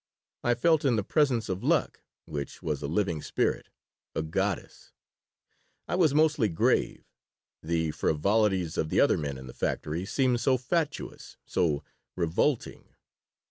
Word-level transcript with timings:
I 0.43 0.55
felt 0.55 0.83
in 0.83 0.95
the 0.95 1.03
presence 1.03 1.47
of 1.47 1.63
Luck, 1.63 2.01
which 2.25 2.63
was 2.63 2.81
a 2.81 2.87
living 2.87 3.21
spirit, 3.21 3.69
a 4.15 4.23
goddess. 4.23 4.93
I 5.87 5.93
was 5.93 6.11
mostly 6.15 6.49
grave. 6.49 7.05
The 7.61 7.91
frivolities 7.91 8.79
of 8.79 8.89
the 8.89 8.99
other 8.99 9.19
men 9.19 9.37
in 9.37 9.45
the 9.45 9.53
factory 9.53 10.07
seemed 10.07 10.41
so 10.41 10.57
fatuous, 10.57 11.37
so 11.45 11.83
revolting. 12.15 12.95